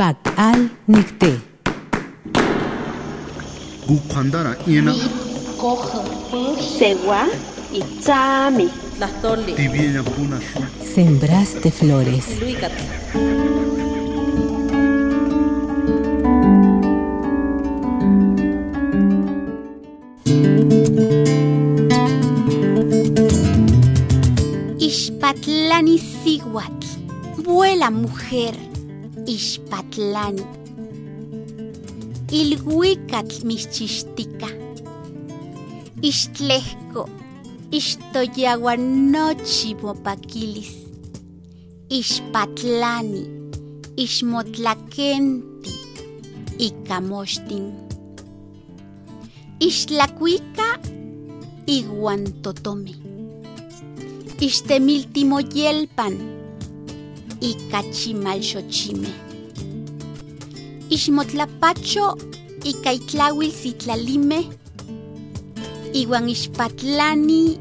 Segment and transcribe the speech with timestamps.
[0.00, 1.38] Pak al Nicté.
[3.86, 4.94] Gukhandara ina
[6.78, 7.26] Sewa
[7.70, 9.36] y shu
[10.94, 12.24] Sembraste flores.
[24.78, 26.86] Ixpatlani Siguatl.
[27.44, 28.69] Vuela mujer.
[29.26, 30.44] Ixpatlani.
[32.32, 34.48] Ilhuicatl mischixtica.
[36.02, 37.02] Ixtlejco.
[37.78, 40.72] Ixtoyaguanochi mopaquilis.
[41.98, 43.22] Ixpatlani.
[43.96, 45.72] Ixmotlakenti.
[46.58, 47.64] Icamochtin.
[49.60, 50.68] Ixtlacuica.
[51.66, 52.94] Iguantotomi.
[54.40, 56.14] Ixtemiltimoyelpan.
[57.40, 59.08] Icachimalxochime.
[60.90, 62.16] Ixmotlapacho
[62.64, 64.50] Icaitlauil Citlalime.
[65.94, 67.58] Iwan Ixpatlani.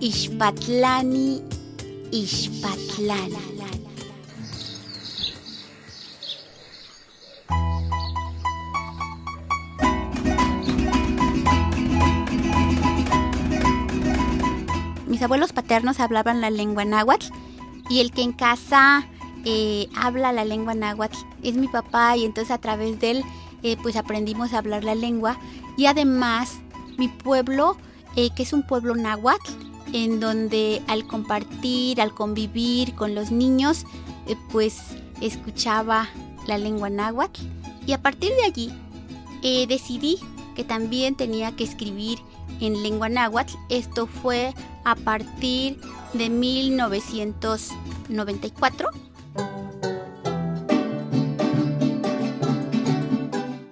[0.00, 1.42] Ixpatlani.
[2.12, 3.54] Ixpatlani.
[15.06, 17.26] Mis abuelos paternos hablaban la lengua náhuatl
[17.88, 19.06] y el que en casa
[19.44, 23.24] eh, habla la lengua náhuatl es mi papá y entonces a través de él
[23.62, 25.38] eh, pues aprendimos a hablar la lengua
[25.76, 26.58] y además
[26.98, 27.76] mi pueblo
[28.16, 29.50] eh, que es un pueblo náhuatl
[29.92, 33.84] en donde al compartir, al convivir con los niños
[34.50, 34.80] pues
[35.20, 36.08] escuchaba
[36.46, 37.40] la lengua náhuatl
[37.86, 38.72] y a partir de allí
[39.68, 40.18] decidí
[40.54, 42.18] que también tenía que escribir
[42.60, 43.54] en lengua náhuatl.
[43.68, 45.80] Esto fue a partir
[46.12, 48.88] de 1994.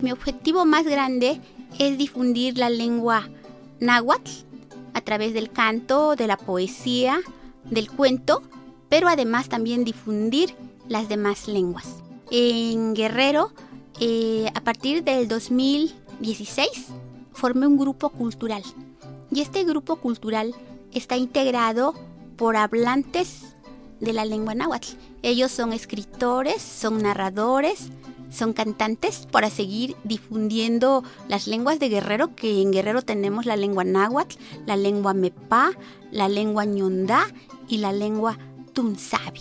[0.02, 1.40] Mi objetivo más grande
[1.78, 3.28] es difundir la lengua
[3.78, 4.30] náhuatl
[4.94, 7.20] a través del canto, de la poesía,
[7.64, 8.42] del cuento,
[8.88, 10.56] pero además también difundir
[10.88, 11.86] las demás lenguas.
[12.32, 13.52] En Guerrero,
[14.00, 16.68] eh, a partir del 2016,
[17.32, 18.64] formé un grupo cultural.
[19.30, 20.52] Y este grupo cultural
[20.92, 21.94] está integrado
[22.36, 23.54] por hablantes
[24.00, 24.96] de la lengua náhuatl.
[25.22, 27.90] Ellos son escritores, son narradores,
[28.32, 33.84] son cantantes para seguir difundiendo las lenguas de Guerrero, que en Guerrero tenemos la lengua
[33.84, 35.70] náhuatl, la lengua mepá,
[36.10, 37.24] la lengua ñondá
[37.68, 38.38] y la lengua
[38.72, 39.40] tunzabi.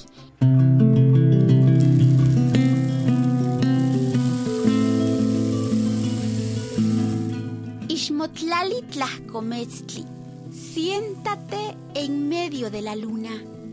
[7.88, 10.06] Ixmotlali tlahcometztli,
[10.52, 13.32] siéntate en medio de la luna.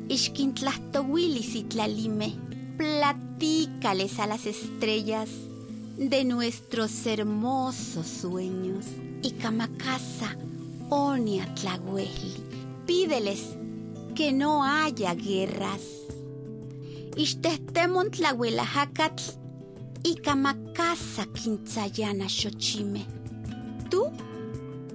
[0.08, 2.34] Ixquintlahtowili citlalime,
[2.78, 5.28] platícales a las estrellas
[5.98, 8.86] de nuestros hermosos sueños.
[9.22, 10.36] Icamacasa,
[10.88, 12.36] onia tlahueli,
[12.86, 13.56] pídeles
[14.14, 15.82] que no haya guerras.
[17.16, 19.24] Ixtehtemon tlahuelajacatl,
[20.04, 23.04] icamacasa quintzayana xochime.
[23.90, 24.04] Tú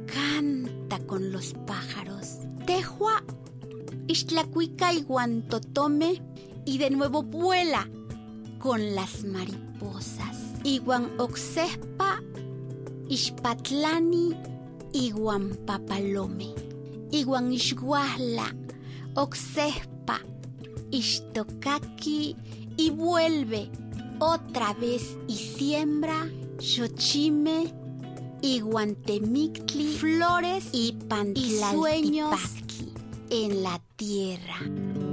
[0.05, 2.39] canta con los pájaros.
[2.65, 3.21] Tejua,
[4.07, 6.32] Ixtlacuica y Guantotome
[6.65, 7.89] y de nuevo vuela
[8.59, 10.37] con las mariposas.
[10.63, 12.21] Iguan Oxespa,
[13.09, 14.35] Ixpatlani,
[14.93, 16.53] Iguan Papalome.
[17.11, 18.55] Iguan Ixguahla,
[19.15, 20.19] Oxespa,
[20.89, 22.35] Ixtocaki
[22.77, 23.69] y vuelve
[24.19, 26.27] otra vez y siembra
[26.59, 27.71] Xochime,
[28.41, 30.97] Iguantemictli, flores y
[31.71, 32.39] sueños
[33.29, 35.12] en la tierra.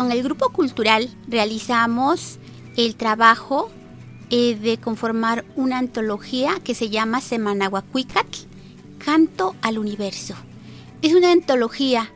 [0.00, 2.38] Con el grupo cultural realizamos
[2.78, 3.70] el trabajo
[4.30, 8.46] eh, de conformar una antología que se llama Semanahuacuicatl,
[8.96, 10.36] Canto al Universo.
[11.02, 12.10] Es una antología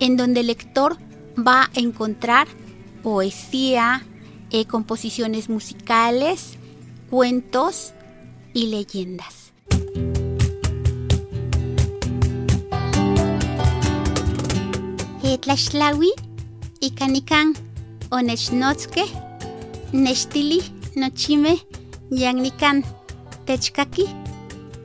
[0.00, 0.98] en donde el lector
[1.38, 2.46] va a encontrar
[3.02, 4.04] poesía,
[4.50, 6.58] eh, composiciones musicales,
[7.08, 7.94] cuentos
[8.52, 9.50] y leyendas.
[15.40, 16.12] Tlaxtlawi
[16.80, 17.54] y canican
[18.10, 19.04] onechnotske,
[19.92, 20.62] nechtili,
[20.96, 21.58] nochime,
[22.10, 22.84] yagnican,
[23.44, 24.06] techkaki.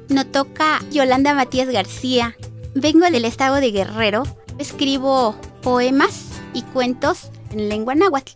[0.09, 2.35] No toca Yolanda Matías García.
[2.75, 4.23] Vengo del estado de Guerrero.
[4.59, 8.33] Escribo poemas y cuentos en lengua náhuatl.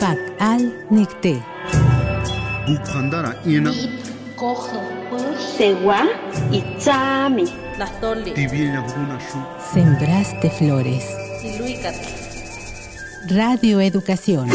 [0.00, 1.42] Pak al Nicté.
[2.66, 3.72] Gukhandara ina
[4.36, 4.78] coge
[5.10, 6.06] pues sewa
[6.50, 7.67] una shu.
[9.72, 11.04] Sembraste flores.
[11.44, 11.94] iluicat
[13.28, 14.48] Radio Educación.